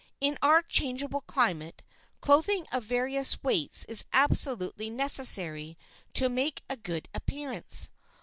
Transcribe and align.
In 0.19 0.35
our 0.41 0.63
changeable 0.63 1.21
climate, 1.21 1.83
clothing 2.21 2.65
of 2.71 2.83
various 2.85 3.43
weights 3.43 3.83
is 3.85 4.03
absolutely 4.13 4.89
necessary 4.89 5.77
to 6.15 6.27
make 6.27 6.63
a 6.67 6.75
good 6.75 7.07
appearance. 7.13 7.91